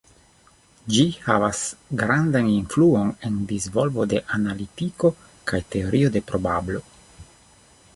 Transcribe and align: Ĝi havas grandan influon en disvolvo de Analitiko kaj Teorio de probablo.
Ĝi 0.95 1.03
havas 1.25 1.59
grandan 1.99 2.49
influon 2.55 3.13
en 3.29 3.37
disvolvo 3.53 4.09
de 4.15 4.25
Analitiko 4.41 5.15
kaj 5.53 5.65
Teorio 5.77 6.17
de 6.19 6.29
probablo. 6.33 6.85